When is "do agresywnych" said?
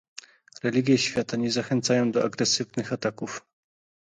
2.11-2.93